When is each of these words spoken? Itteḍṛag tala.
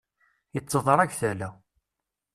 Itteḍṛag 0.57 1.11
tala. 1.19 1.49